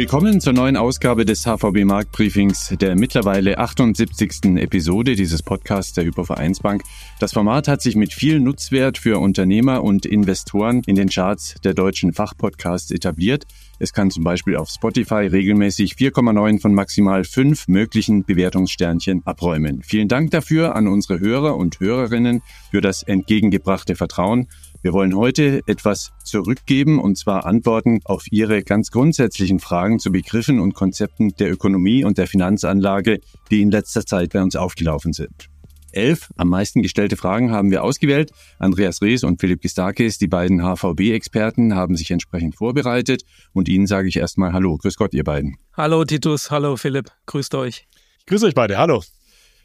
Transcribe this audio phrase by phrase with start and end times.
[0.00, 4.56] Willkommen zur neuen Ausgabe des HVB Marktbriefings, der mittlerweile 78.
[4.56, 6.84] Episode dieses Podcasts der Hypovereinsbank.
[7.18, 11.74] Das Format hat sich mit viel Nutzwert für Unternehmer und Investoren in den Charts der
[11.74, 13.44] deutschen Fachpodcasts etabliert.
[13.78, 19.82] Es kann zum Beispiel auf Spotify regelmäßig 4,9 von maximal 5 möglichen Bewertungssternchen abräumen.
[19.82, 22.40] Vielen Dank dafür an unsere Hörer und Hörerinnen
[22.70, 24.48] für das entgegengebrachte Vertrauen.
[24.82, 30.58] Wir wollen heute etwas zurückgeben und zwar Antworten auf Ihre ganz grundsätzlichen Fragen zu Begriffen
[30.58, 33.20] und Konzepten der Ökonomie und der Finanzanlage,
[33.50, 35.50] die in letzter Zeit bei uns aufgelaufen sind.
[35.92, 38.30] Elf am meisten gestellte Fragen haben wir ausgewählt.
[38.58, 43.24] Andreas Rees und Philipp Gistakis, die beiden HVB-Experten, haben sich entsprechend vorbereitet.
[43.52, 44.78] Und Ihnen sage ich erstmal Hallo.
[44.78, 45.56] Grüß Gott, ihr beiden.
[45.76, 47.10] Hallo Titus, hallo Philipp.
[47.26, 47.86] Grüßt euch.
[48.26, 48.78] Grüß euch beide.
[48.78, 49.02] Hallo.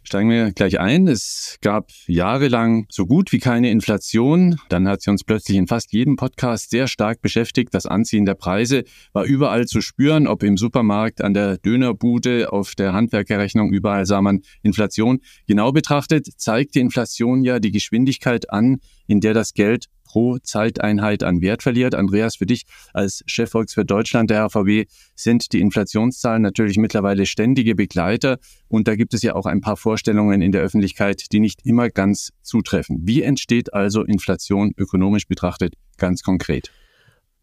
[0.08, 1.08] Steigen wir gleich ein.
[1.08, 4.56] Es gab jahrelang so gut wie keine Inflation.
[4.70, 7.73] Dann hat sie uns plötzlich in fast jedem Podcast sehr stark beschäftigt.
[7.73, 12.75] Das Anziehen der Preise war überall zu spüren, ob im Supermarkt, an der Dönerbude, auf
[12.75, 15.22] der Handwerkerrechnung, überall sah man Inflation.
[15.47, 21.23] Genau betrachtet zeigt die Inflation ja die Geschwindigkeit an, in der das Geld pro Zeiteinheit
[21.23, 21.94] an Wert verliert.
[21.94, 22.63] Andreas, für dich
[22.94, 28.38] als Chefvolkswirt Deutschland der HVB sind die Inflationszahlen natürlich mittlerweile ständige Begleiter
[28.69, 31.89] und da gibt es ja auch ein paar Vorstellungen in der Öffentlichkeit, die nicht immer
[31.89, 32.99] ganz zutreffen.
[33.02, 36.72] Wie entsteht also Inflation ökonomisch betrachtet ganz konkret?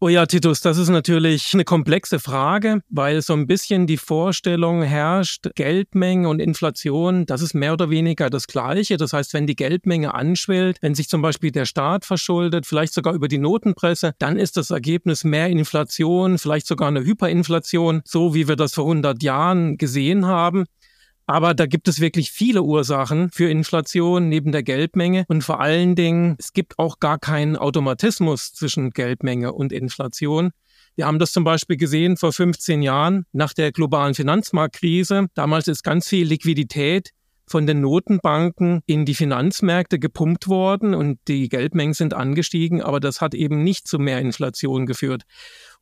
[0.03, 4.81] Oh ja, Titus, das ist natürlich eine komplexe Frage, weil so ein bisschen die Vorstellung
[4.81, 8.97] herrscht, Geldmenge und Inflation, das ist mehr oder weniger das Gleiche.
[8.97, 13.13] Das heißt, wenn die Geldmenge anschwillt, wenn sich zum Beispiel der Staat verschuldet, vielleicht sogar
[13.13, 18.49] über die Notenpresse, dann ist das Ergebnis mehr Inflation, vielleicht sogar eine Hyperinflation, so wie
[18.49, 20.65] wir das vor 100 Jahren gesehen haben.
[21.25, 25.25] Aber da gibt es wirklich viele Ursachen für Inflation neben der Geldmenge.
[25.27, 30.51] Und vor allen Dingen, es gibt auch gar keinen Automatismus zwischen Geldmenge und Inflation.
[30.95, 35.27] Wir haben das zum Beispiel gesehen vor 15 Jahren nach der globalen Finanzmarktkrise.
[35.33, 37.11] Damals ist ganz viel Liquidität
[37.47, 43.21] von den Notenbanken in die Finanzmärkte gepumpt worden und die Geldmengen sind angestiegen, aber das
[43.21, 45.23] hat eben nicht zu mehr Inflation geführt.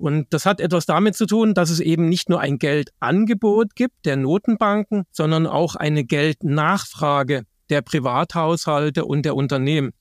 [0.01, 4.06] Und das hat etwas damit zu tun, dass es eben nicht nur ein Geldangebot gibt
[4.06, 9.91] der Notenbanken, sondern auch eine Geldnachfrage der Privathaushalte und der Unternehmen.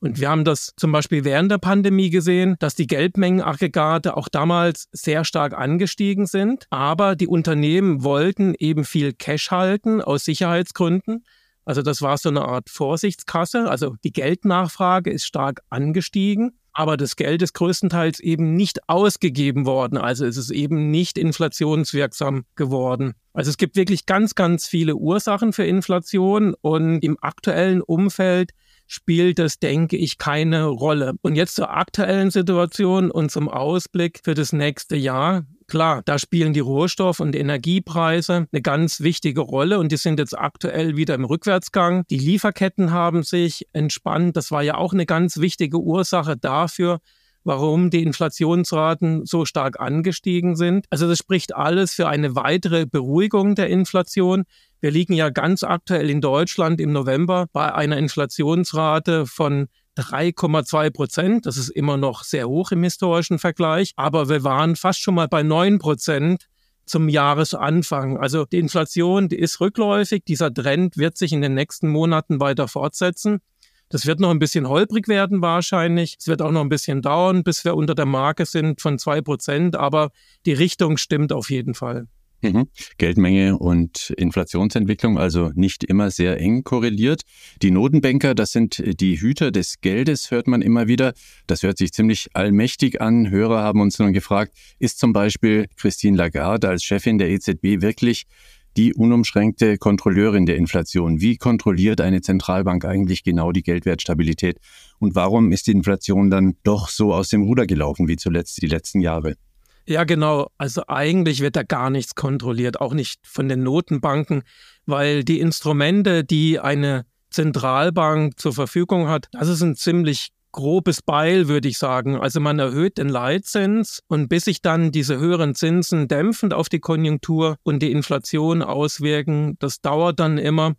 [0.00, 4.88] Und wir haben das zum Beispiel während der Pandemie gesehen, dass die Geldmengenaggregate auch damals
[4.92, 6.66] sehr stark angestiegen sind.
[6.70, 11.24] Aber die Unternehmen wollten eben viel Cash halten aus Sicherheitsgründen.
[11.64, 13.70] Also das war so eine Art Vorsichtskasse.
[13.70, 19.96] Also die Geldnachfrage ist stark angestiegen aber das Geld ist größtenteils eben nicht ausgegeben worden.
[19.96, 23.14] Also es ist eben nicht inflationswirksam geworden.
[23.32, 28.50] Also es gibt wirklich ganz, ganz viele Ursachen für Inflation und im aktuellen Umfeld
[28.86, 31.14] spielt das, denke ich, keine Rolle.
[31.22, 35.44] Und jetzt zur aktuellen Situation und zum Ausblick für das nächste Jahr.
[35.66, 40.38] Klar, da spielen die Rohstoff- und Energiepreise eine ganz wichtige Rolle und die sind jetzt
[40.38, 42.04] aktuell wieder im Rückwärtsgang.
[42.10, 44.36] Die Lieferketten haben sich entspannt.
[44.36, 47.00] Das war ja auch eine ganz wichtige Ursache dafür,
[47.44, 50.86] warum die Inflationsraten so stark angestiegen sind.
[50.90, 54.44] Also das spricht alles für eine weitere Beruhigung der Inflation.
[54.84, 61.46] Wir liegen ja ganz aktuell in Deutschland im November bei einer Inflationsrate von 3,2 Prozent.
[61.46, 65.26] Das ist immer noch sehr hoch im historischen Vergleich, aber wir waren fast schon mal
[65.26, 66.50] bei 9 Prozent
[66.84, 68.18] zum Jahresanfang.
[68.18, 70.22] Also die Inflation, die ist rückläufig.
[70.28, 73.40] Dieser Trend wird sich in den nächsten Monaten weiter fortsetzen.
[73.88, 76.16] Das wird noch ein bisschen holprig werden wahrscheinlich.
[76.20, 79.22] Es wird auch noch ein bisschen dauern, bis wir unter der Marke sind von zwei
[79.22, 79.76] Prozent.
[79.76, 80.10] Aber
[80.44, 82.06] die Richtung stimmt auf jeden Fall.
[82.52, 82.68] Mhm.
[82.98, 87.22] Geldmenge und Inflationsentwicklung also nicht immer sehr eng korreliert.
[87.62, 91.14] Die Notenbanker, das sind die Hüter des Geldes, hört man immer wieder.
[91.46, 93.30] Das hört sich ziemlich allmächtig an.
[93.30, 98.26] Hörer haben uns nun gefragt, ist zum Beispiel Christine Lagarde als Chefin der EZB wirklich
[98.76, 101.20] die unumschränkte Kontrolleurin der Inflation?
[101.20, 104.58] Wie kontrolliert eine Zentralbank eigentlich genau die Geldwertstabilität?
[104.98, 108.66] Und warum ist die Inflation dann doch so aus dem Ruder gelaufen wie zuletzt die
[108.66, 109.36] letzten Jahre?
[109.86, 110.48] Ja, genau.
[110.56, 114.42] Also eigentlich wird da gar nichts kontrolliert, auch nicht von den Notenbanken,
[114.86, 121.48] weil die Instrumente, die eine Zentralbank zur Verfügung hat, das ist ein ziemlich grobes Beil,
[121.48, 122.18] würde ich sagen.
[122.18, 126.80] Also man erhöht den Leitzins und bis sich dann diese höheren Zinsen dämpfend auf die
[126.80, 130.74] Konjunktur und die Inflation auswirken, das dauert dann immer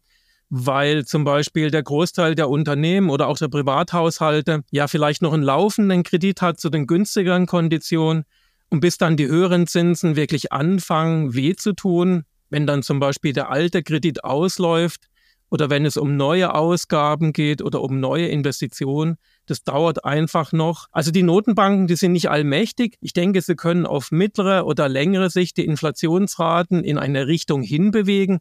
[0.49, 5.43] weil zum Beispiel der Großteil der Unternehmen oder auch der Privathaushalte ja vielleicht noch einen
[5.43, 8.25] laufenden Kredit hat zu den günstigeren Konditionen
[8.69, 13.33] und bis dann die höheren Zinsen wirklich anfangen, weh zu tun, wenn dann zum Beispiel
[13.33, 15.09] der alte Kredit ausläuft
[15.49, 19.17] oder wenn es um neue Ausgaben geht oder um neue Investitionen.
[19.45, 20.87] Das dauert einfach noch.
[20.91, 22.97] Also die Notenbanken, die sind nicht allmächtig.
[22.99, 28.39] Ich denke, sie können auf mittlere oder längere Sicht die Inflationsraten in eine Richtung hinbewegen.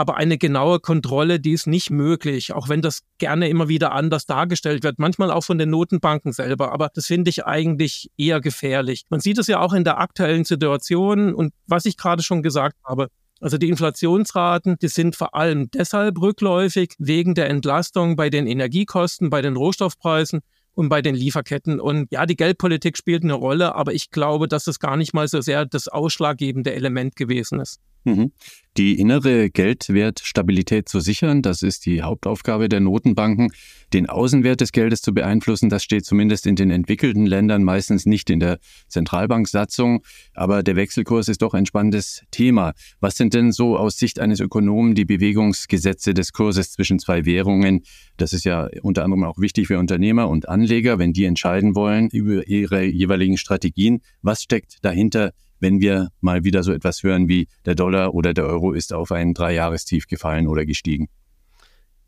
[0.00, 4.24] Aber eine genaue Kontrolle, die ist nicht möglich, auch wenn das gerne immer wieder anders
[4.24, 6.72] dargestellt wird, manchmal auch von den Notenbanken selber.
[6.72, 9.04] Aber das finde ich eigentlich eher gefährlich.
[9.10, 12.76] Man sieht es ja auch in der aktuellen Situation und was ich gerade schon gesagt
[12.82, 13.08] habe.
[13.42, 19.28] Also die Inflationsraten, die sind vor allem deshalb rückläufig wegen der Entlastung bei den Energiekosten,
[19.28, 20.40] bei den Rohstoffpreisen
[20.72, 21.78] und bei den Lieferketten.
[21.78, 25.28] Und ja, die Geldpolitik spielt eine Rolle, aber ich glaube, dass es gar nicht mal
[25.28, 27.80] so sehr das ausschlaggebende Element gewesen ist.
[28.04, 28.32] Mhm.
[28.76, 33.52] Die innere Geldwertstabilität zu sichern, das ist die Hauptaufgabe der Notenbanken.
[33.92, 38.30] Den Außenwert des Geldes zu beeinflussen, das steht zumindest in den entwickelten Ländern meistens nicht
[38.30, 38.58] in der
[38.88, 40.02] Zentralbanksatzung.
[40.34, 42.72] Aber der Wechselkurs ist doch ein spannendes Thema.
[43.00, 47.82] Was sind denn so aus Sicht eines Ökonomen die Bewegungsgesetze des Kurses zwischen zwei Währungen?
[48.16, 52.08] Das ist ja unter anderem auch wichtig für Unternehmer und Anleger, wenn die entscheiden wollen
[52.08, 54.00] über ihre jeweiligen Strategien.
[54.22, 55.32] Was steckt dahinter?
[55.60, 59.12] Wenn wir mal wieder so etwas hören wie der Dollar oder der Euro ist auf
[59.12, 61.08] ein Dreijahrestief gefallen oder gestiegen?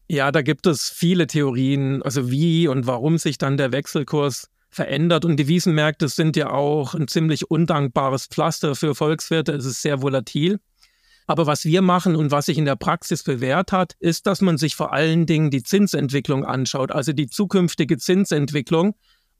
[0.09, 5.25] Ja, da gibt es viele Theorien, also wie und warum sich dann der Wechselkurs verändert.
[5.25, 9.53] Und Devisenmärkte sind ja auch ein ziemlich undankbares Pflaster für Volkswirte.
[9.53, 10.59] Es ist sehr volatil.
[11.27, 14.59] Aber was wir machen und was sich in der Praxis bewährt hat, ist, dass man
[14.59, 18.95] sich vor allen Dingen die Zinsentwicklung anschaut, also die zukünftige Zinsentwicklung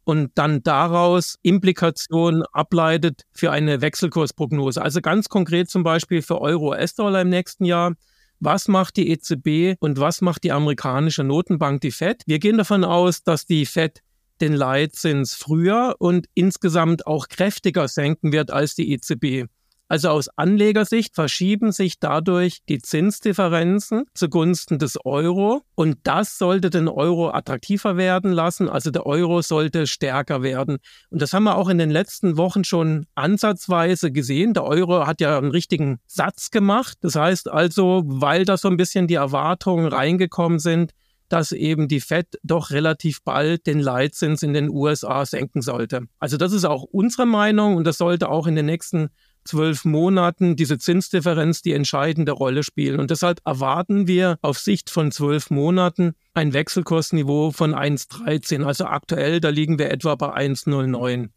[0.05, 4.83] und dann daraus Implikationen ableitet für eine Wechselkursprognose.
[4.83, 7.95] Also ganz konkret zum Beispiel für Euro-US-Dollar im nächsten Jahr.
[8.41, 12.23] Was macht die EZB und was macht die amerikanische Notenbank, die Fed?
[12.27, 14.01] Wir gehen davon aus, dass die Fed
[14.41, 19.47] den Leitzins früher und insgesamt auch kräftiger senken wird als die EZB.
[19.93, 26.89] Also aus Anlegersicht verschieben sich dadurch die Zinsdifferenzen zugunsten des Euro und das sollte den
[26.89, 28.71] Euro attraktiver werden lassen.
[28.71, 30.79] Also der Euro sollte stärker werden.
[31.11, 34.55] Und das haben wir auch in den letzten Wochen schon ansatzweise gesehen.
[34.55, 36.97] Der Euro hat ja einen richtigen Satz gemacht.
[37.03, 40.93] Das heißt also, weil da so ein bisschen die Erwartungen reingekommen sind,
[41.33, 46.03] dass eben die Fed doch relativ bald den Leitzins in den USA senken sollte.
[46.19, 49.09] Also das ist auch unsere Meinung und das sollte auch in den nächsten
[49.45, 53.01] zwölf Monaten diese Zinsdifferenz die entscheidende Rolle spielen.
[53.01, 58.65] Und deshalb erwarten wir auf Sicht von zwölf Monaten ein Wechselkursniveau von 1,13.
[58.65, 61.31] Also aktuell, da liegen wir etwa bei 1,09.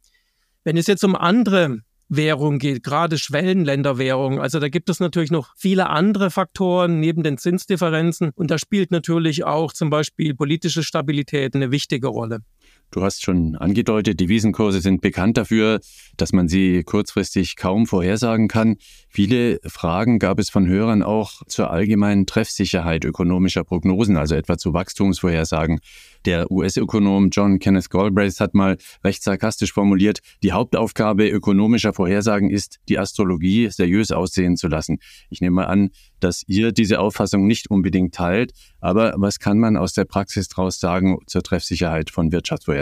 [0.64, 4.40] Wenn es jetzt um andere Währung geht, gerade Schwellenländerwährung.
[4.40, 8.92] Also da gibt es natürlich noch viele andere Faktoren neben den Zinsdifferenzen und da spielt
[8.92, 12.40] natürlich auch zum Beispiel politische Stabilität eine wichtige Rolle.
[12.92, 15.82] Du hast schon angedeutet, die Wiesenkurse sind bekannt dafür,
[16.16, 18.78] dass man sie kurzfristig kaum vorhersagen kann.
[19.10, 24.74] Viele Fragen gab es von Hörern auch zur allgemeinen Treffsicherheit ökonomischer Prognosen, also etwa zu
[24.74, 25.80] Wachstumsvorhersagen.
[26.26, 32.80] Der US-Ökonom John Kenneth Galbraith hat mal recht sarkastisch formuliert, die Hauptaufgabe ökonomischer Vorhersagen ist,
[32.88, 35.00] die Astrologie seriös aussehen zu lassen.
[35.30, 39.94] Ich nehme an, dass ihr diese Auffassung nicht unbedingt teilt, aber was kann man aus
[39.94, 42.75] der Praxis daraus sagen zur Treffsicherheit von Wirtschaftsvorhersagen?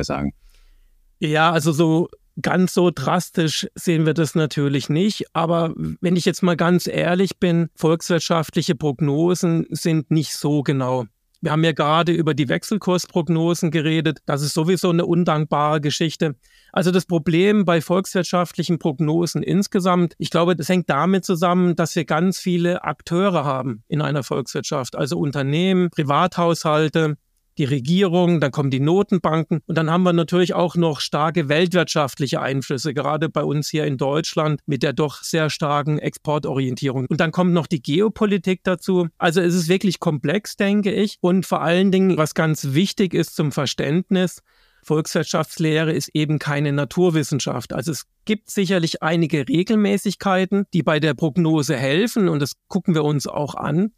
[1.20, 2.10] Ja, also so
[2.42, 5.26] ganz so drastisch sehen wir das natürlich nicht.
[5.34, 11.06] Aber wenn ich jetzt mal ganz ehrlich bin, volkswirtschaftliche Prognosen sind nicht so genau.
[11.42, 14.20] Wir haben ja gerade über die Wechselkursprognosen geredet.
[14.26, 16.36] Das ist sowieso eine undankbare Geschichte.
[16.72, 22.06] Also das Problem bei volkswirtschaftlichen Prognosen insgesamt, ich glaube, das hängt damit zusammen, dass wir
[22.06, 27.18] ganz viele Akteure haben in einer Volkswirtschaft, also Unternehmen, Privathaushalte,
[27.58, 32.42] die Regierung, dann kommen die Notenbanken und dann haben wir natürlich auch noch starke weltwirtschaftliche
[32.42, 37.06] Einflüsse, gerade bei uns hier in Deutschland mit der doch sehr starken Exportorientierung.
[37.08, 39.08] Und dann kommt noch die Geopolitik dazu.
[39.18, 41.18] Also es ist wirklich komplex, denke ich.
[41.22, 44.42] Und vor allen Dingen, was ganz wichtig ist zum Verständnis,
[44.84, 47.74] Volkswirtschaftslehre ist eben keine Naturwissenschaft.
[47.74, 53.04] Also es gibt sicherlich einige Regelmäßigkeiten, die bei der Prognose helfen und das gucken wir
[53.04, 53.94] uns auch an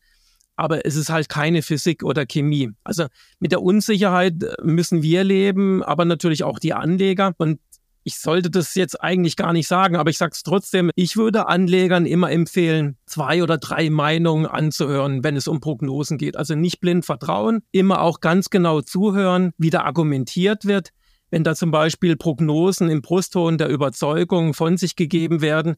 [0.56, 2.72] aber es ist halt keine Physik oder Chemie.
[2.84, 3.06] Also
[3.40, 7.34] mit der Unsicherheit äh, müssen wir leben, aber natürlich auch die Anleger.
[7.38, 7.60] Und
[8.08, 10.92] ich sollte das jetzt eigentlich gar nicht sagen, aber ich sage es trotzdem.
[10.96, 16.38] Ich würde Anlegern immer empfehlen, zwei oder drei Meinungen anzuhören, wenn es um Prognosen geht.
[16.38, 20.90] Also nicht blind vertrauen, immer auch ganz genau zuhören, wie da argumentiert wird.
[21.32, 25.76] Wenn da zum Beispiel Prognosen im Brustton der Überzeugung von sich gegeben werden,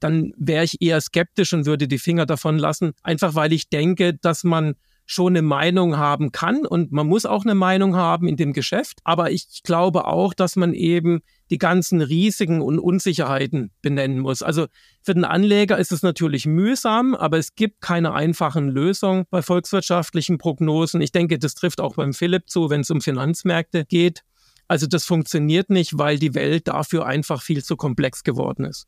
[0.00, 4.14] dann wäre ich eher skeptisch und würde die Finger davon lassen, einfach weil ich denke,
[4.14, 4.74] dass man
[5.10, 9.00] schon eine Meinung haben kann und man muss auch eine Meinung haben in dem Geschäft.
[9.02, 14.40] Aber ich glaube auch, dass man eben die ganzen Risiken und Unsicherheiten benennen muss.
[14.40, 14.68] Also
[15.02, 20.38] für den Anleger ist es natürlich mühsam, aber es gibt keine einfachen Lösungen bei volkswirtschaftlichen
[20.38, 21.00] Prognosen.
[21.00, 24.22] Ich denke, das trifft auch beim Philipp zu, wenn es um Finanzmärkte geht.
[24.68, 28.86] Also das funktioniert nicht, weil die Welt dafür einfach viel zu komplex geworden ist.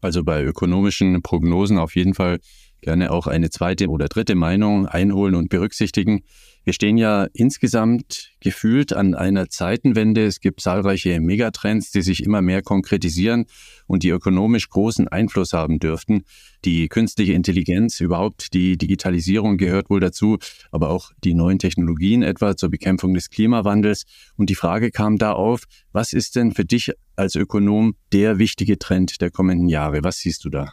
[0.00, 2.38] Also bei ökonomischen Prognosen auf jeden Fall
[2.80, 6.22] gerne auch eine zweite oder dritte Meinung einholen und berücksichtigen.
[6.64, 10.26] Wir stehen ja insgesamt gefühlt an einer Zeitenwende.
[10.26, 13.46] Es gibt zahlreiche Megatrends, die sich immer mehr konkretisieren
[13.86, 16.22] und die ökonomisch großen Einfluss haben dürften.
[16.66, 20.36] Die künstliche Intelligenz, überhaupt die Digitalisierung gehört wohl dazu,
[20.70, 24.04] aber auch die neuen Technologien etwa zur Bekämpfung des Klimawandels.
[24.36, 28.78] Und die Frage kam da auf, was ist denn für dich als Ökonom der wichtige
[28.78, 30.00] Trend der kommenden Jahre?
[30.02, 30.72] Was siehst du da?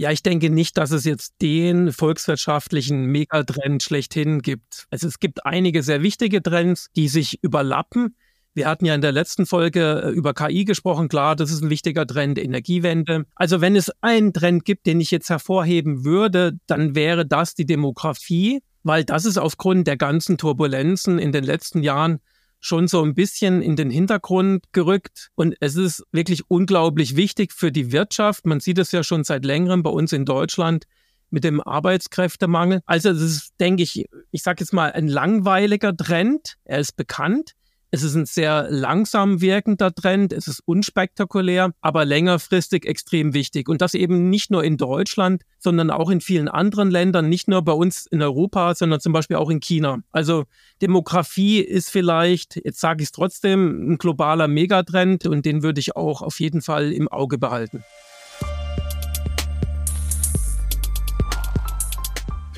[0.00, 4.86] Ja, ich denke nicht, dass es jetzt den volkswirtschaftlichen Megatrend schlechthin gibt.
[4.88, 8.16] Also es gibt einige sehr wichtige Trends, die sich überlappen.
[8.54, 11.10] Wir hatten ja in der letzten Folge äh, über KI gesprochen.
[11.10, 13.26] Klar, das ist ein wichtiger Trend, Energiewende.
[13.34, 17.66] Also wenn es einen Trend gibt, den ich jetzt hervorheben würde, dann wäre das die
[17.66, 22.20] Demografie, weil das ist aufgrund der ganzen Turbulenzen in den letzten Jahren
[22.60, 25.30] schon so ein bisschen in den Hintergrund gerückt.
[25.34, 28.46] Und es ist wirklich unglaublich wichtig für die Wirtschaft.
[28.46, 30.84] Man sieht es ja schon seit längerem bei uns in Deutschland
[31.30, 32.82] mit dem Arbeitskräftemangel.
[32.86, 36.56] Also es ist, denke ich, ich sage jetzt mal, ein langweiliger Trend.
[36.64, 37.52] Er ist bekannt.
[37.92, 43.68] Es ist ein sehr langsam wirkender Trend, es ist unspektakulär, aber längerfristig extrem wichtig.
[43.68, 47.62] Und das eben nicht nur in Deutschland, sondern auch in vielen anderen Ländern, nicht nur
[47.62, 50.02] bei uns in Europa, sondern zum Beispiel auch in China.
[50.12, 50.44] Also
[50.80, 55.96] Demografie ist vielleicht, jetzt sage ich es trotzdem, ein globaler Megatrend und den würde ich
[55.96, 57.82] auch auf jeden Fall im Auge behalten.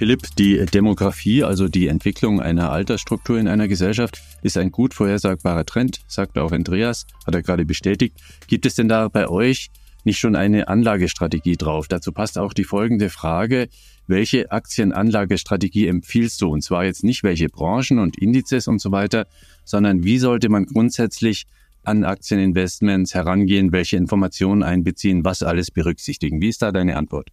[0.02, 5.64] Philipp, die Demografie, also die Entwicklung einer Altersstruktur in einer Gesellschaft, ist ein gut vorhersagbarer
[5.64, 8.16] Trend, sagt auch Andreas, hat er gerade bestätigt.
[8.49, 9.71] Gibt es denn da bei euch
[10.02, 11.87] nicht schon eine Anlagestrategie drauf?
[11.87, 13.68] Dazu passt auch die folgende Frage.
[14.09, 16.49] Welche Aktienanlagestrategie empfiehlst du?
[16.49, 19.28] Und zwar jetzt nicht welche Branchen und Indizes und so weiter,
[19.64, 21.44] sondern wie sollte man grundsätzlich
[21.85, 26.40] an Aktieninvestments herangehen, welche Informationen einbeziehen, was alles berücksichtigen?
[26.40, 27.28] Wie ist da deine Antwort?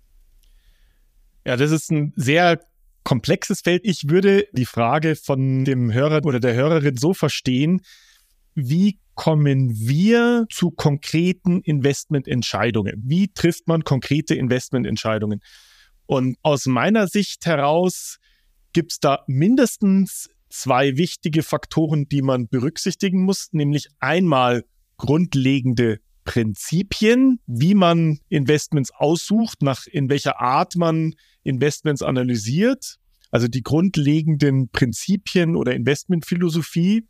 [1.50, 2.60] Ja, das ist ein sehr
[3.04, 3.82] komplexes Feld.
[3.84, 7.82] Ich würde die Frage von dem Hörer oder der Hörerin so verstehen,
[8.54, 13.02] wie kommen wir zu konkreten Investmententscheidungen?
[13.04, 15.40] Wie trifft man konkrete Investmententscheidungen?
[16.06, 18.20] Und aus meiner Sicht heraus
[18.72, 24.66] gibt es da mindestens zwei wichtige Faktoren, die man berücksichtigen muss, nämlich einmal
[24.98, 32.98] grundlegende Prinzipien, wie man Investments aussucht, nach in welcher Art man Investments analysiert,
[33.32, 37.08] also die grundlegenden Prinzipien oder Investmentphilosophie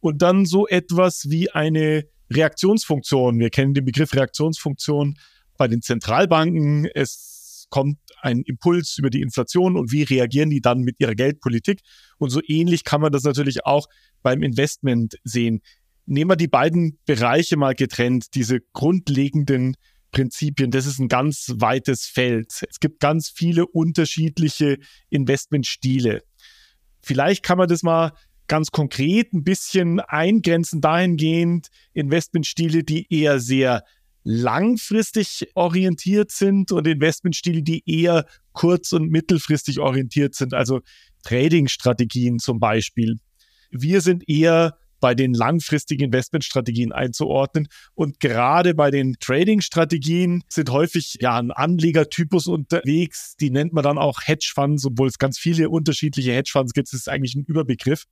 [0.00, 3.38] und dann so etwas wie eine Reaktionsfunktion.
[3.38, 5.18] Wir kennen den Begriff Reaktionsfunktion
[5.58, 6.86] bei den Zentralbanken.
[6.94, 11.80] Es kommt ein Impuls über die Inflation und wie reagieren die dann mit ihrer Geldpolitik?
[12.18, 13.86] Und so ähnlich kann man das natürlich auch
[14.22, 15.60] beim Investment sehen.
[16.06, 19.76] Nehmen wir die beiden Bereiche mal getrennt, diese grundlegenden
[20.10, 22.64] Prinzipien, das ist ein ganz weites Feld.
[22.68, 26.22] Es gibt ganz viele unterschiedliche Investmentstile.
[27.00, 28.12] Vielleicht kann man das mal
[28.48, 33.84] ganz konkret ein bisschen eingrenzen dahingehend Investmentstile, die eher sehr
[34.22, 40.80] langfristig orientiert sind und Investmentstile, die eher kurz- und mittelfristig orientiert sind, also
[41.22, 43.18] Trading-Strategien zum Beispiel.
[43.70, 47.68] Wir sind eher bei den langfristigen Investmentstrategien einzuordnen.
[47.94, 53.36] Und gerade bei den Trading-Strategien sind häufig ja ein Anlegertypus unterwegs.
[53.40, 56.88] Die nennt man dann auch Hedgefonds, obwohl es ganz viele unterschiedliche Hedgefonds gibt.
[56.88, 58.04] Das ist eigentlich ein Überbegriff.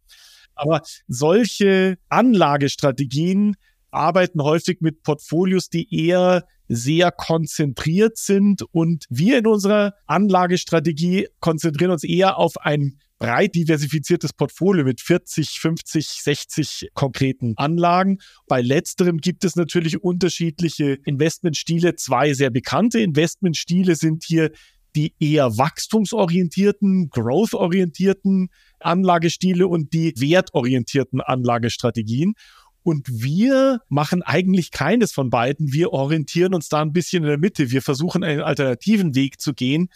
[0.54, 3.54] Aber solche Anlagestrategien
[3.90, 11.92] arbeiten häufig mit Portfolios, die eher sehr konzentriert sind und wir in unserer Anlagestrategie konzentrieren
[11.92, 18.18] uns eher auf ein breit diversifiziertes Portfolio mit 40, 50, 60 konkreten Anlagen.
[18.46, 21.96] Bei letzterem gibt es natürlich unterschiedliche Investmentstile.
[21.96, 24.50] Zwei sehr bekannte Investmentstile sind hier
[24.96, 28.48] die eher wachstumsorientierten, growth-orientierten
[28.80, 32.34] Anlagestile und die wertorientierten Anlagestrategien.
[32.82, 35.72] Und wir machen eigentlich keines von beiden.
[35.72, 37.70] Wir orientieren uns da ein bisschen in der Mitte.
[37.70, 39.88] Wir versuchen einen alternativen Weg zu gehen.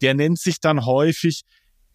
[0.00, 1.42] Der nennt sich dann häufig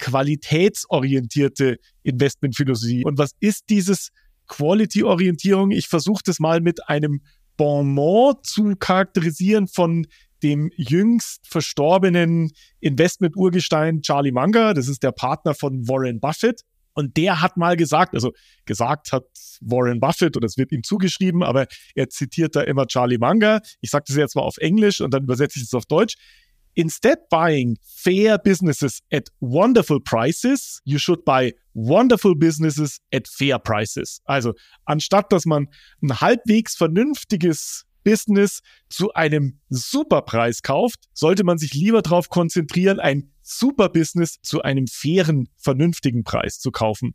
[0.02, 3.06] qualitätsorientierte Investmentphilosophie.
[3.06, 4.10] Und was ist dieses
[4.48, 5.72] Quality-Orientierung?
[5.72, 7.22] Ich versuche das mal mit einem
[7.56, 10.08] Bonmot zu charakterisieren von
[10.42, 14.74] dem jüngst verstorbenen Investment-Urgestein Charlie Munger.
[14.74, 16.62] Das ist der Partner von Warren Buffett.
[16.94, 18.34] Und der hat mal gesagt, also
[18.66, 19.26] gesagt hat
[19.62, 23.62] Warren Buffett oder es wird ihm zugeschrieben, aber er zitiert da immer Charlie Munger.
[23.82, 26.16] Ich sage das jetzt mal auf Englisch und dann übersetze ich es auf Deutsch.
[26.76, 34.22] Instead buying fair businesses at wonderful prices, you should buy wonderful businesses at fair prices.
[34.26, 34.54] Also
[34.86, 35.68] anstatt dass man
[36.02, 43.32] ein halbwegs vernünftiges Business zu einem Superpreis kauft, sollte man sich lieber darauf konzentrieren, ein
[43.42, 47.14] Superbusiness zu einem fairen, vernünftigen Preis zu kaufen.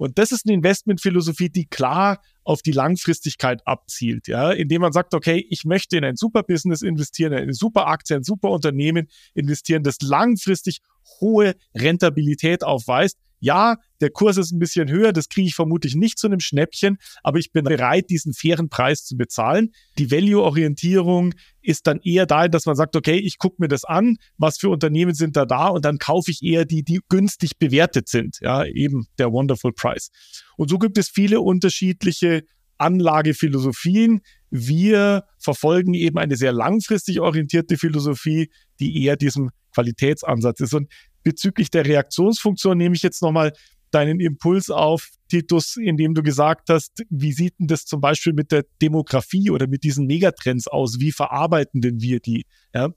[0.00, 5.12] Und das ist eine Investmentphilosophie, die klar auf die Langfristigkeit abzielt, ja, indem man sagt,
[5.12, 10.80] okay, ich möchte in ein Superbusiness investieren, in eine Superaktie, ein Superunternehmen investieren, das langfristig
[11.20, 16.18] hohe Rentabilität aufweist, ja, der Kurs ist ein bisschen höher, das kriege ich vermutlich nicht
[16.18, 19.72] zu einem Schnäppchen, aber ich bin bereit, diesen fairen Preis zu bezahlen.
[19.98, 24.16] Die Value-Orientierung ist dann eher dahin, dass man sagt, okay, ich gucke mir das an,
[24.36, 28.08] was für Unternehmen sind da da und dann kaufe ich eher die, die günstig bewertet
[28.08, 28.38] sind.
[28.40, 30.10] Ja, eben der Wonderful Price.
[30.56, 32.44] Und so gibt es viele unterschiedliche
[32.78, 34.20] Anlagephilosophien.
[34.50, 40.74] Wir verfolgen eben eine sehr langfristig orientierte Philosophie, die eher diesem Qualitätsansatz ist.
[40.74, 40.88] Und
[41.22, 43.52] bezüglich der Reaktionsfunktion nehme ich jetzt nochmal
[43.90, 48.52] deinen Impuls auf, Titus, indem du gesagt hast, wie sieht denn das zum Beispiel mit
[48.52, 51.00] der Demografie oder mit diesen Megatrends aus?
[51.00, 52.44] Wie verarbeiten denn wir die?
[52.74, 52.90] Ja?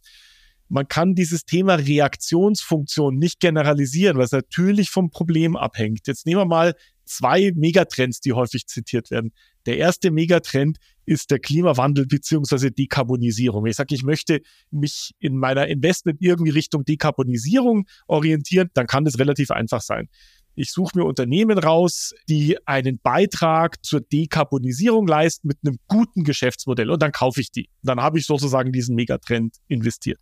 [0.70, 6.08] Man kann dieses Thema Reaktionsfunktion nicht generalisieren, was natürlich vom Problem abhängt.
[6.08, 6.74] Jetzt nehmen wir mal
[7.06, 9.34] zwei Megatrends, die häufig zitiert werden.
[9.66, 13.66] Der erste Megatrend ist der Klimawandel beziehungsweise Dekarbonisierung.
[13.66, 14.42] Ich sage, ich möchte
[14.72, 20.10] mich in meiner Investment irgendwie Richtung Dekarbonisierung orientieren, dann kann das relativ einfach sein.
[20.56, 26.92] Ich suche mir Unternehmen raus, die einen Beitrag zur Dekarbonisierung leisten mit einem guten Geschäftsmodell
[26.92, 27.70] und dann kaufe ich die.
[27.82, 30.20] Dann habe ich sozusagen diesen Megatrend investiert.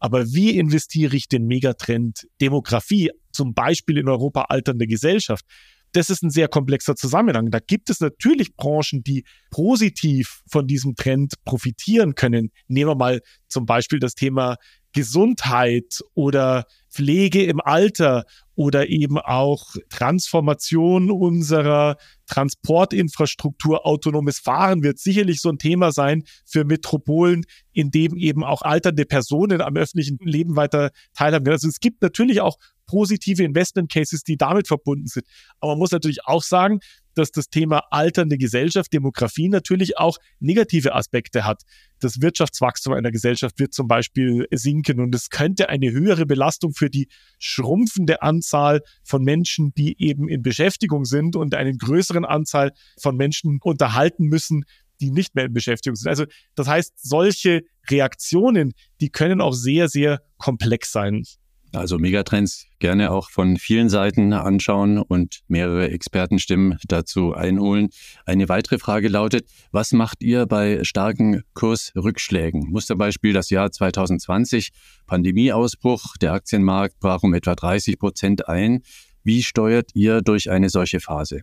[0.00, 5.44] Aber wie investiere ich den Megatrend Demografie, zum Beispiel in Europa alternde Gesellschaft?
[5.92, 7.50] Das ist ein sehr komplexer Zusammenhang.
[7.50, 12.50] Da gibt es natürlich Branchen, die positiv von diesem Trend profitieren können.
[12.66, 14.56] Nehmen wir mal zum Beispiel das Thema
[14.92, 25.40] Gesundheit oder Pflege im Alter oder eben auch Transformation unserer Transportinfrastruktur, autonomes Fahren wird sicherlich
[25.40, 30.56] so ein Thema sein für Metropolen, in dem eben auch alternde Personen am öffentlichen Leben
[30.56, 31.48] weiter teilhaben.
[31.48, 32.56] Also es gibt natürlich auch
[32.88, 35.26] positive Investment Cases, die damit verbunden sind.
[35.60, 36.80] Aber man muss natürlich auch sagen,
[37.14, 41.62] dass das Thema alternde Gesellschaft, Demografie natürlich auch negative Aspekte hat.
[42.00, 46.90] Das Wirtschaftswachstum einer Gesellschaft wird zum Beispiel sinken und es könnte eine höhere Belastung für
[46.90, 53.16] die schrumpfende Anzahl von Menschen, die eben in Beschäftigung sind und einen größeren Anzahl von
[53.16, 54.64] Menschen unterhalten müssen,
[55.00, 56.08] die nicht mehr in Beschäftigung sind.
[56.08, 56.24] Also
[56.54, 61.24] das heißt, solche Reaktionen, die können auch sehr, sehr komplex sein.
[61.72, 67.90] Also Megatrends gerne auch von vielen Seiten anschauen und mehrere Expertenstimmen dazu einholen.
[68.24, 72.70] Eine weitere Frage lautet, was macht ihr bei starken Kursrückschlägen?
[72.70, 74.70] Musterbeispiel das Jahr 2020,
[75.06, 78.80] Pandemieausbruch, der Aktienmarkt brach um etwa 30 Prozent ein.
[79.22, 81.42] Wie steuert ihr durch eine solche Phase?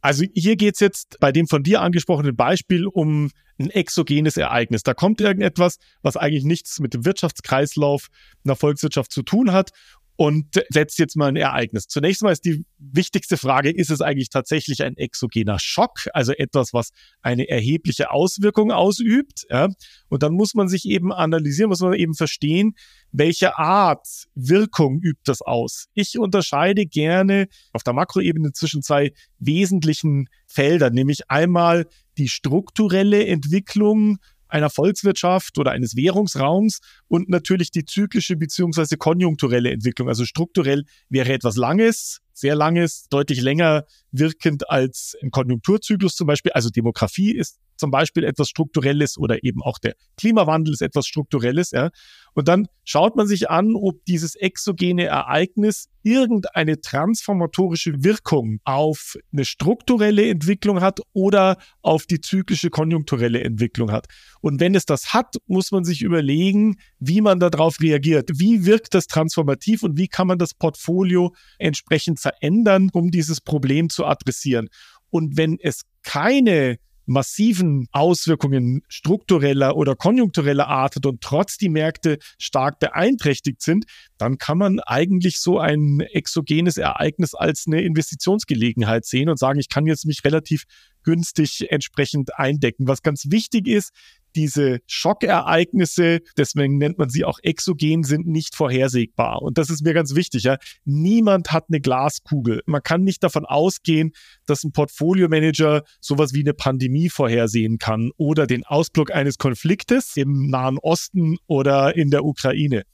[0.00, 4.84] Also hier geht's jetzt bei dem von dir angesprochenen Beispiel um ein exogenes Ereignis.
[4.84, 8.08] Da kommt irgendetwas, was eigentlich nichts mit dem Wirtschaftskreislauf
[8.44, 9.70] einer Volkswirtschaft zu tun hat
[10.20, 11.86] und setzt jetzt mal ein Ereignis.
[11.86, 16.72] Zunächst mal ist die wichtigste Frage, ist es eigentlich tatsächlich ein exogener Schock, also etwas,
[16.72, 16.90] was
[17.22, 19.46] eine erhebliche Auswirkung ausübt?
[19.48, 19.68] Ja?
[20.08, 22.74] Und dann muss man sich eben analysieren, muss man eben verstehen,
[23.12, 25.86] welche Art Wirkung übt das aus.
[25.94, 34.18] Ich unterscheide gerne auf der Makroebene zwischen zwei wesentlichen Feldern, nämlich einmal die strukturelle Entwicklung
[34.48, 40.08] einer Volkswirtschaft oder eines Währungsraums und natürlich die zyklische beziehungsweise konjunkturelle Entwicklung.
[40.08, 46.52] Also strukturell wäre etwas Langes, sehr langes, deutlich länger wirkend als ein Konjunkturzyklus zum Beispiel.
[46.52, 51.70] Also Demografie ist zum Beispiel etwas Strukturelles oder eben auch der Klimawandel ist etwas Strukturelles.
[51.70, 51.90] Ja.
[52.34, 59.44] Und dann schaut man sich an, ob dieses exogene Ereignis irgendeine transformatorische Wirkung auf eine
[59.44, 64.06] strukturelle Entwicklung hat oder auf die zyklische konjunkturelle Entwicklung hat.
[64.40, 68.30] Und wenn es das hat, muss man sich überlegen, wie man darauf reagiert.
[68.34, 73.90] Wie wirkt das transformativ und wie kann man das Portfolio entsprechend verändern, um dieses Problem
[73.90, 74.68] zu adressieren.
[75.10, 82.18] Und wenn es keine massiven Auswirkungen struktureller oder konjunktureller Art hat und trotz die Märkte
[82.38, 83.86] stark beeinträchtigt sind,
[84.18, 89.68] dann kann man eigentlich so ein exogenes Ereignis als eine Investitionsgelegenheit sehen und sagen, ich
[89.68, 90.64] kann jetzt mich relativ
[91.04, 92.86] günstig entsprechend eindecken.
[92.88, 93.92] Was ganz wichtig ist,
[94.36, 99.42] diese Schockereignisse, deswegen nennt man sie auch exogen, sind nicht vorhersehbar.
[99.42, 100.44] Und das ist mir ganz wichtig.
[100.44, 100.58] Ja.
[100.84, 102.62] Niemand hat eine Glaskugel.
[102.66, 104.12] Man kann nicht davon ausgehen,
[104.46, 110.48] dass ein Portfolio-Manager sowas wie eine Pandemie vorhersehen kann oder den Ausbruch eines Konfliktes im
[110.48, 112.84] Nahen Osten oder in der Ukraine.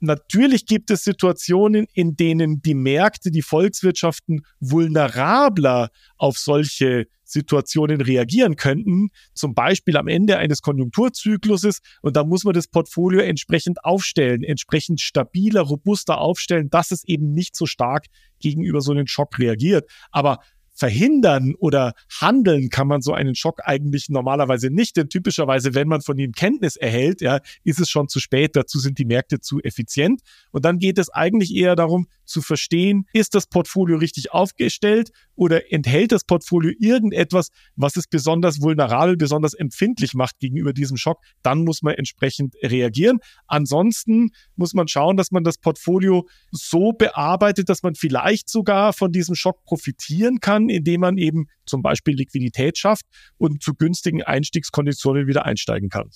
[0.00, 8.56] Natürlich gibt es Situationen, in denen die Märkte, die Volkswirtschaften vulnerabler auf solche Situationen reagieren
[8.56, 11.80] könnten, zum Beispiel am Ende eines Konjunkturzykluses.
[12.00, 17.32] Und da muss man das Portfolio entsprechend aufstellen, entsprechend stabiler, robuster aufstellen, dass es eben
[17.32, 18.06] nicht so stark
[18.40, 19.90] gegenüber so einem Schock reagiert.
[20.10, 20.38] Aber
[20.74, 26.00] verhindern oder handeln kann man so einen Schock eigentlich normalerweise nicht, denn typischerweise, wenn man
[26.00, 29.60] von ihm Kenntnis erhält, ja, ist es schon zu spät, dazu sind die Märkte zu
[29.60, 30.20] effizient
[30.50, 35.72] und dann geht es eigentlich eher darum zu verstehen, ist das Portfolio richtig aufgestellt oder
[35.72, 41.64] enthält das Portfolio irgendetwas, was es besonders vulnerabel, besonders empfindlich macht gegenüber diesem Schock, dann
[41.64, 43.18] muss man entsprechend reagieren.
[43.46, 49.12] Ansonsten muss man schauen, dass man das Portfolio so bearbeitet, dass man vielleicht sogar von
[49.12, 53.06] diesem Schock profitieren kann indem man eben zum Beispiel Liquidität schafft
[53.38, 56.10] und zu günstigen Einstiegskonditionen wieder einsteigen kann.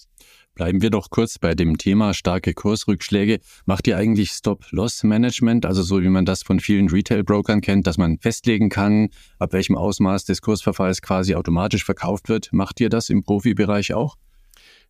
[0.58, 3.38] Bleiben wir doch kurz bei dem Thema starke Kursrückschläge.
[3.64, 8.18] Macht ihr eigentlich Stop-Loss-Management, also so wie man das von vielen Retail-Brokern kennt, dass man
[8.18, 12.52] festlegen kann, ab welchem Ausmaß des Kursverfalls quasi automatisch verkauft wird?
[12.52, 14.16] Macht ihr das im Profibereich auch?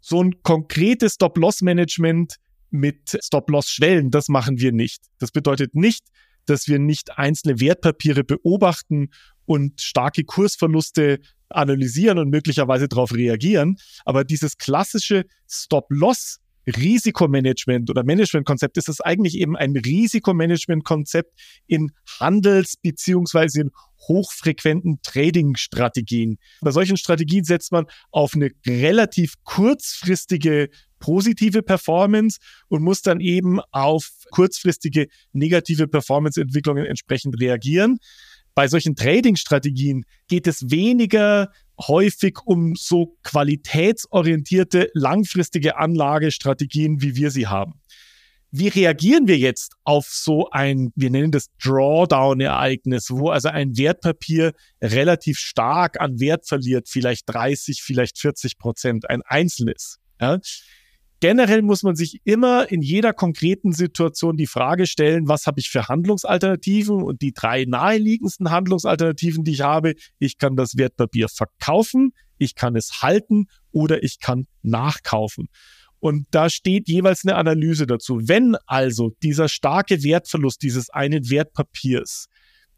[0.01, 2.37] So ein konkretes Stop-Loss-Management
[2.71, 5.03] mit Stop-Loss-Schwellen, das machen wir nicht.
[5.19, 6.07] Das bedeutet nicht,
[6.47, 9.11] dass wir nicht einzelne Wertpapiere beobachten
[9.49, 13.77] und starke Kursverluste analysieren und möglicherweise darauf reagieren.
[14.05, 21.33] Aber dieses klassische Stop-Loss Risikomanagement oder Managementkonzept ist es eigentlich eben ein Risikomanagementkonzept
[21.67, 23.71] in Handels- beziehungsweise in
[24.07, 26.37] hochfrequenten Trading-Strategien.
[26.61, 33.61] Bei solchen Strategien setzt man auf eine relativ kurzfristige positive Performance und muss dann eben
[33.71, 37.99] auf kurzfristige negative Performance-Entwicklungen entsprechend reagieren
[38.59, 47.47] bei solchen Trading-Strategien geht es weniger häufig um so qualitätsorientierte, langfristige Anlagestrategien, wie wir sie
[47.47, 47.75] haben.
[48.51, 54.55] Wie reagieren wir jetzt auf so ein, wir nennen das Drawdown-Ereignis, wo also ein Wertpapier
[54.83, 60.01] relativ stark an Wert verliert, vielleicht 30, vielleicht 40 Prozent, ein einzelnes?
[60.21, 60.41] Ja?
[61.21, 65.69] Generell muss man sich immer in jeder konkreten Situation die Frage stellen, was habe ich
[65.69, 67.03] für Handlungsalternativen?
[67.03, 72.77] Und die drei naheliegendsten Handlungsalternativen, die ich habe, ich kann das Wertpapier verkaufen, ich kann
[72.77, 75.49] es halten oder ich kann nachkaufen.
[75.99, 78.21] Und da steht jeweils eine Analyse dazu.
[78.23, 82.27] Wenn also dieser starke Wertverlust dieses einen Wertpapiers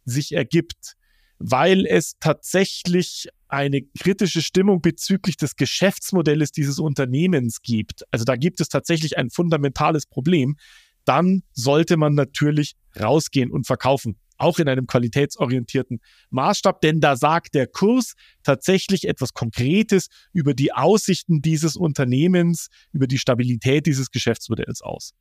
[0.07, 0.96] sich ergibt,
[1.40, 8.61] weil es tatsächlich eine kritische Stimmung bezüglich des Geschäftsmodells dieses Unternehmens gibt, also da gibt
[8.61, 10.57] es tatsächlich ein fundamentales Problem,
[11.07, 14.16] dann sollte man natürlich rausgehen und verkaufen.
[14.37, 16.00] Auch in einem qualitätsorientierten
[16.31, 23.07] Maßstab, denn da sagt der Kurs tatsächlich etwas Konkretes über die Aussichten dieses Unternehmens, über
[23.07, 25.12] die Stabilität dieses Geschäftsmodells aus.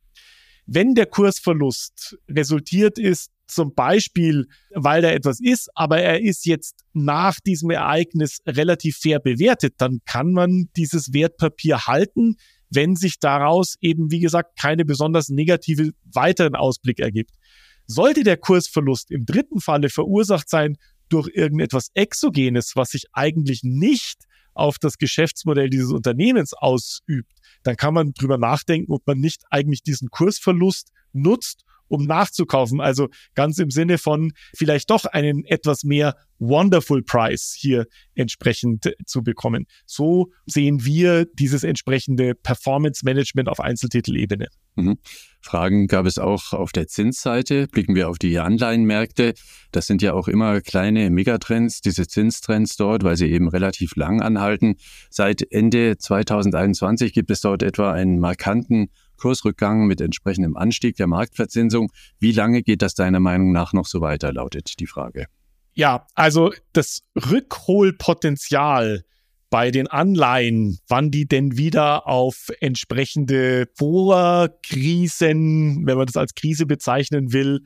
[0.65, 6.83] Wenn der Kursverlust resultiert ist zum Beispiel, weil da etwas ist, aber er ist jetzt
[6.93, 12.35] nach diesem Ereignis relativ fair bewertet, dann kann man dieses Wertpapier halten,
[12.69, 17.31] wenn sich daraus eben, wie gesagt, keine besonders negative weiteren Ausblick ergibt.
[17.88, 20.77] Sollte der Kursverlust im dritten Falle verursacht sein
[21.09, 27.31] durch irgendetwas Exogenes, was sich eigentlich nicht auf das Geschäftsmodell dieses Unternehmens ausübt,
[27.63, 32.80] dann kann man drüber nachdenken, ob man nicht eigentlich diesen Kursverlust nutzt, um nachzukaufen.
[32.80, 39.21] Also ganz im Sinne von vielleicht doch einen etwas mehr Wonderful Price hier entsprechend zu
[39.23, 39.65] bekommen.
[39.86, 44.47] So sehen wir dieses entsprechende Performance Management auf Einzeltitelebene.
[44.75, 44.97] Mhm.
[45.41, 47.67] Fragen gab es auch auf der Zinsseite.
[47.67, 49.34] Blicken wir auf die Anleihenmärkte.
[49.71, 54.21] Das sind ja auch immer kleine Megatrends, diese Zinstrends dort, weil sie eben relativ lang
[54.21, 54.75] anhalten.
[55.10, 61.91] Seit Ende 2021 gibt es dort etwa einen markanten Kursrückgang mit entsprechendem Anstieg der Marktverzinsung.
[62.19, 65.27] Wie lange geht das deiner Meinung nach noch so weiter, lautet die Frage.
[65.73, 69.03] Ja, also das Rückholpotenzial
[69.49, 76.65] bei den Anleihen, wann die denn wieder auf entsprechende Vorkrisen, wenn man das als Krise
[76.65, 77.62] bezeichnen will,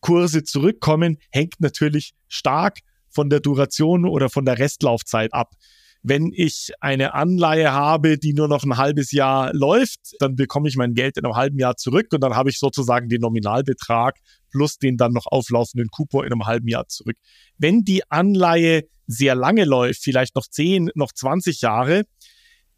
[0.00, 2.78] Kurse zurückkommen, hängt natürlich stark
[3.10, 5.54] von der Duration oder von der Restlaufzeit ab.
[6.02, 10.76] Wenn ich eine Anleihe habe, die nur noch ein halbes Jahr läuft, dann bekomme ich
[10.76, 14.16] mein Geld in einem halben Jahr zurück und dann habe ich sozusagen den Nominalbetrag
[14.50, 17.16] plus den dann noch auflaufenden Coupon in einem halben Jahr zurück.
[17.58, 22.04] Wenn die Anleihe sehr lange läuft, vielleicht noch 10, noch 20 Jahre,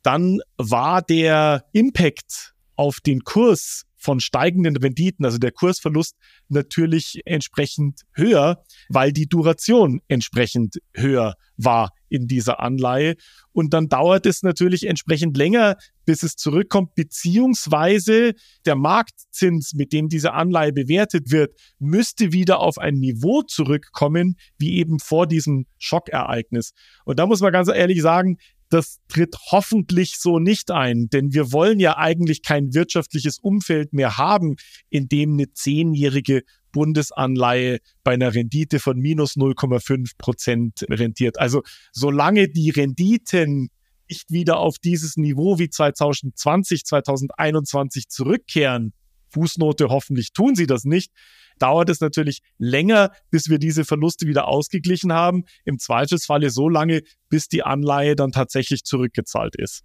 [0.03, 6.17] dann war der Impact auf den Kurs von steigenden Renditen, also der Kursverlust
[6.49, 13.15] natürlich entsprechend höher, weil die Duration entsprechend höher war in dieser Anleihe.
[13.53, 18.35] Und dann dauert es natürlich entsprechend länger, bis es zurückkommt, beziehungsweise
[18.67, 24.77] der Marktzins, mit dem diese Anleihe bewertet wird, müsste wieder auf ein Niveau zurückkommen, wie
[24.77, 26.73] eben vor diesem Schockereignis.
[27.05, 28.37] Und da muss man ganz ehrlich sagen,
[28.71, 34.17] das tritt hoffentlich so nicht ein, denn wir wollen ja eigentlich kein wirtschaftliches Umfeld mehr
[34.17, 34.57] haben,
[34.89, 41.39] in dem eine zehnjährige Bundesanleihe bei einer Rendite von minus 0,5 Prozent rentiert.
[41.39, 43.71] Also solange die Renditen
[44.09, 48.93] nicht wieder auf dieses Niveau wie 2020, 2021 zurückkehren,
[49.31, 51.13] Fußnote, hoffentlich tun sie das nicht,
[51.59, 55.45] dauert es natürlich länger, bis wir diese Verluste wieder ausgeglichen haben.
[55.65, 59.83] Im Zweifelsfalle so lange, bis die Anleihe dann tatsächlich zurückgezahlt ist.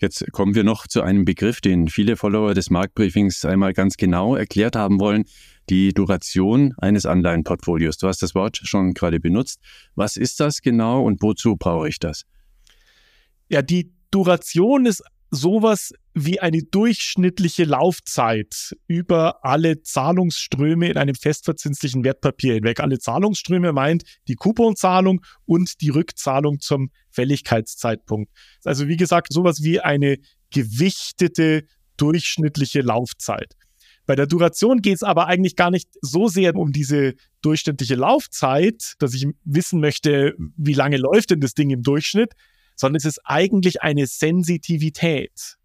[0.00, 4.34] Jetzt kommen wir noch zu einem Begriff, den viele Follower des Marktbriefings einmal ganz genau
[4.34, 5.24] erklärt haben wollen.
[5.68, 7.98] Die Duration eines Anleihenportfolios.
[7.98, 9.60] Du hast das Wort schon gerade benutzt.
[9.94, 12.24] Was ist das genau und wozu brauche ich das?
[13.50, 22.04] Ja, die Duration ist sowas wie eine durchschnittliche Laufzeit über alle Zahlungsströme in einem festverzinslichen
[22.04, 22.80] Wertpapier hinweg.
[22.80, 28.30] Alle Zahlungsströme meint die Couponzahlung und die Rückzahlung zum Fälligkeitszeitpunkt.
[28.64, 30.18] Also wie gesagt, sowas wie eine
[30.50, 31.64] gewichtete
[31.96, 33.54] durchschnittliche Laufzeit.
[34.06, 38.94] Bei der Duration geht es aber eigentlich gar nicht so sehr um diese durchschnittliche Laufzeit,
[38.98, 42.32] dass ich wissen möchte, wie lange läuft denn das Ding im Durchschnitt,
[42.80, 45.56] sondern es ist eigentlich eine Sensitivität.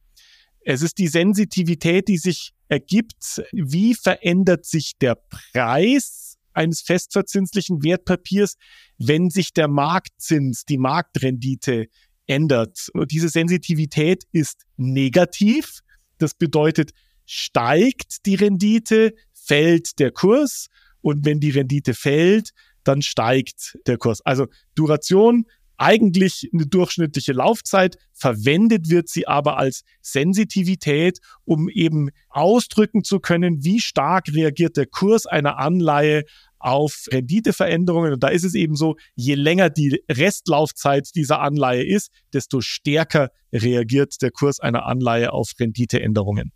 [0.60, 8.56] Es ist die Sensitivität, die sich ergibt, wie verändert sich der Preis eines festverzinslichen Wertpapiers,
[8.98, 11.88] wenn sich der Marktzins, die Marktrendite
[12.28, 12.90] ändert.
[12.94, 15.80] Und diese Sensitivität ist negativ.
[16.18, 16.92] Das bedeutet,
[17.26, 20.68] steigt die Rendite, fällt der Kurs.
[21.02, 22.50] Und wenn die Rendite fällt,
[22.84, 24.22] dann steigt der Kurs.
[24.22, 25.46] Also Duration
[25.78, 33.64] eigentlich eine durchschnittliche Laufzeit, verwendet wird sie aber als Sensitivität, um eben ausdrücken zu können,
[33.64, 36.24] wie stark reagiert der Kurs einer Anleihe
[36.60, 38.14] auf Renditeveränderungen.
[38.14, 43.30] Und da ist es eben so, je länger die Restlaufzeit dieser Anleihe ist, desto stärker
[43.54, 46.52] reagiert der Kurs einer Anleihe auf Renditeänderungen.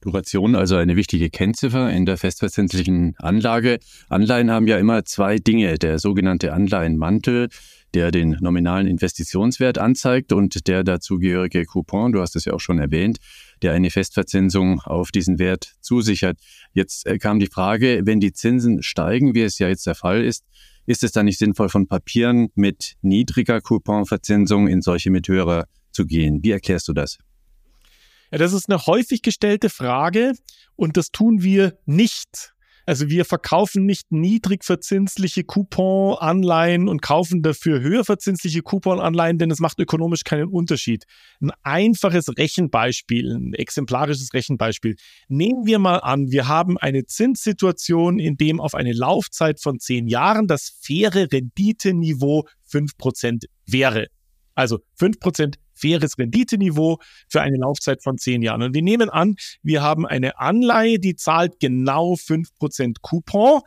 [0.00, 3.78] Duration, also eine wichtige Kennziffer in der festverzinslichen Anlage.
[4.08, 5.78] Anleihen haben ja immer zwei Dinge.
[5.78, 7.48] Der sogenannte Anleihenmantel,
[7.94, 12.78] der den nominalen Investitionswert anzeigt und der dazugehörige Coupon, du hast es ja auch schon
[12.78, 13.18] erwähnt,
[13.62, 16.38] der eine Festverzinsung auf diesen Wert zusichert.
[16.72, 20.24] Jetzt äh, kam die Frage, wenn die Zinsen steigen, wie es ja jetzt der Fall
[20.24, 20.44] ist,
[20.86, 26.06] ist es dann nicht sinnvoll, von Papieren mit niedriger Couponverzinsung in solche mit höherer zu
[26.06, 26.42] gehen?
[26.42, 27.18] Wie erklärst du das?
[28.32, 30.32] Ja, das ist eine häufig gestellte Frage
[30.76, 32.54] und das tun wir nicht.
[32.86, 39.60] Also wir verkaufen nicht niedrig verzinsliche Couponanleihen und kaufen dafür höher verzinsliche Couponanleihen, denn es
[39.60, 41.04] macht ökonomisch keinen Unterschied.
[41.40, 44.96] Ein einfaches Rechenbeispiel, ein exemplarisches Rechenbeispiel.
[45.28, 50.08] Nehmen wir mal an, wir haben eine Zinssituation, in dem auf eine Laufzeit von zehn
[50.08, 54.06] Jahren das faire Renditeniveau fünf Prozent wäre.
[54.54, 58.62] Also fünf Prozent faires Renditeniveau für eine Laufzeit von zehn Jahren.
[58.62, 63.60] Und wir nehmen an, wir haben eine Anleihe, die zahlt genau fünf Prozent Coupon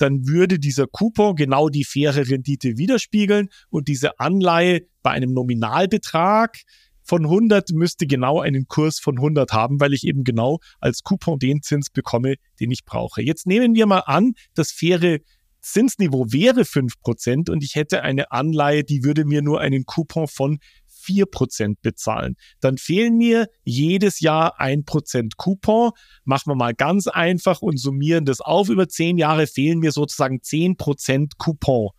[0.00, 6.56] dann würde dieser Coupon genau die faire Rendite widerspiegeln und diese Anleihe bei einem Nominalbetrag
[7.02, 11.38] von 100 müsste genau einen Kurs von 100 haben, weil ich eben genau als Coupon
[11.38, 13.20] den Zins bekomme, den ich brauche.
[13.22, 15.18] Jetzt nehmen wir mal an, das faire
[15.60, 20.58] Zinsniveau wäre 5% und ich hätte eine Anleihe, die würde mir nur einen Coupon von
[21.00, 22.36] 4% bezahlen.
[22.60, 25.90] Dann fehlen mir jedes Jahr 1% Coupon.
[26.24, 28.68] Machen wir mal ganz einfach und summieren das auf.
[28.68, 31.90] Über 10 Jahre fehlen mir sozusagen 10% Coupon.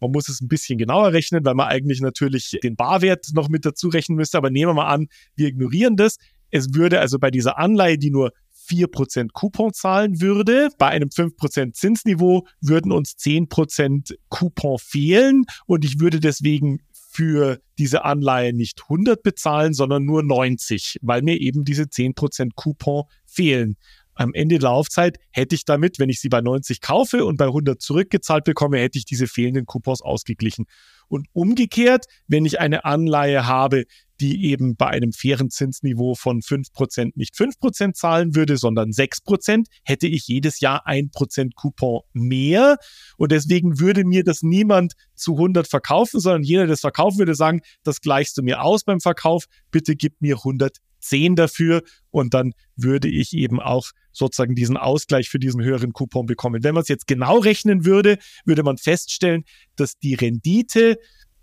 [0.00, 3.64] Man muss es ein bisschen genauer rechnen, weil man eigentlich natürlich den Barwert noch mit
[3.64, 4.38] dazu rechnen müsste.
[4.38, 6.16] Aber nehmen wir mal an, wir ignorieren das.
[6.50, 8.32] Es würde also bei dieser Anleihe, die nur
[8.68, 10.70] 4% Coupon zahlen würde.
[10.78, 16.80] Bei einem 5% Zinsniveau würden uns 10% Coupon fehlen und ich würde deswegen
[17.16, 23.04] für diese Anleihe nicht 100 bezahlen, sondern nur 90, weil mir eben diese 10% Coupon
[23.24, 23.76] fehlen.
[24.18, 27.46] am Ende der Laufzeit hätte ich damit, wenn ich sie bei 90 kaufe und bei
[27.46, 30.66] 100 zurückgezahlt bekomme, hätte ich diese fehlenden Coupons ausgeglichen.
[31.08, 33.84] Und umgekehrt, wenn ich eine Anleihe habe,
[34.20, 40.06] die eben bei einem fairen Zinsniveau von 5% nicht 5% zahlen würde, sondern 6%, hätte
[40.06, 42.76] ich jedes Jahr 1% Coupon mehr.
[43.16, 47.34] Und deswegen würde mir das niemand zu 100 verkaufen, sondern jeder, der das verkaufen würde,
[47.34, 52.52] sagen, das gleichst du mir aus beim Verkauf, bitte gib mir 110 dafür und dann
[52.76, 56.64] würde ich eben auch sozusagen diesen Ausgleich für diesen höheren Coupon bekommen.
[56.64, 59.44] Wenn man es jetzt genau rechnen würde, würde man feststellen,
[59.76, 60.96] dass die Rendite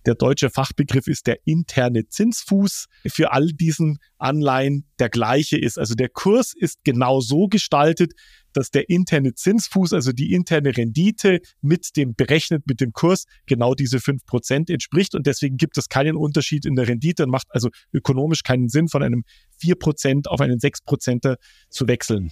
[0.05, 5.77] der deutsche Fachbegriff ist der interne Zinsfuß für all diesen Anleihen der gleiche ist.
[5.77, 8.13] Also der Kurs ist genau so gestaltet,
[8.53, 13.73] dass der interne Zinsfuß, also die interne Rendite mit dem berechnet mit dem Kurs genau
[13.73, 15.15] diese fünf Prozent entspricht.
[15.15, 18.87] Und deswegen gibt es keinen Unterschied in der Rendite und macht also ökonomisch keinen Sinn,
[18.87, 19.23] von einem
[19.57, 21.37] vier Prozent auf einen sechs Prozenter
[21.69, 22.29] zu wechseln.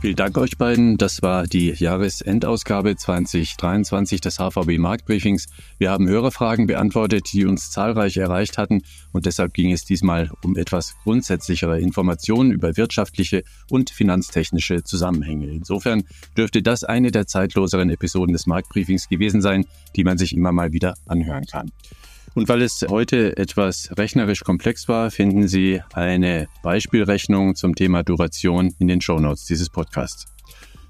[0.00, 0.96] Vielen Dank euch beiden.
[0.96, 5.46] Das war die Jahresendausgabe 2023 des HVB Marktbriefings.
[5.78, 8.82] Wir haben Hörerfragen beantwortet, die uns zahlreich erreicht hatten
[9.12, 15.48] und deshalb ging es diesmal um etwas grundsätzlichere Informationen über wirtschaftliche und finanztechnische Zusammenhänge.
[15.48, 16.04] Insofern
[16.36, 20.72] dürfte das eine der zeitloseren Episoden des Marktbriefings gewesen sein, die man sich immer mal
[20.72, 21.72] wieder anhören kann.
[22.34, 28.74] Und weil es heute etwas rechnerisch komplex war, finden Sie eine Beispielrechnung zum Thema Duration
[28.78, 30.26] in den Shownotes dieses Podcasts.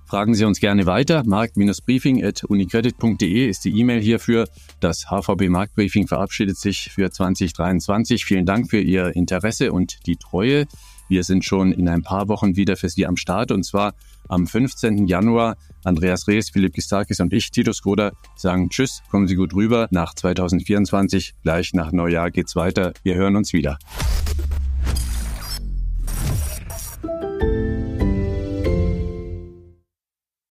[0.08, 1.22] Fragen Sie uns gerne weiter.
[1.26, 4.48] Markt-briefing.unicredit.de ist die E-Mail hierfür.
[4.80, 8.24] Das HVB Marktbriefing verabschiedet sich für 2023.
[8.24, 10.64] Vielen Dank für Ihr Interesse und die Treue.
[11.08, 13.94] Wir sind schon in ein paar Wochen wieder für Sie am Start und zwar
[14.28, 15.06] am 15.
[15.06, 15.56] Januar.
[15.84, 19.88] Andreas Rees, Philipp Gistakis und ich, Titus Skoda, sagen Tschüss, kommen Sie gut rüber.
[19.90, 22.92] Nach 2024, gleich nach Neujahr geht's weiter.
[23.02, 23.78] Wir hören uns wieder.